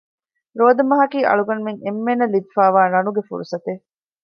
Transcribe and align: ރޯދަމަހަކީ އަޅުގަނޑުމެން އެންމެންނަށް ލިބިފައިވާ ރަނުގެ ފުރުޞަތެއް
ރޯދަމަހަކީ 0.59 1.19
އަޅުގަނޑުމެން 1.25 1.81
އެންމެންނަށް 1.83 2.33
ލިބިފައިވާ 2.33 2.81
ރަނުގެ 2.93 3.21
ފުރުޞަތެއް 3.27 3.83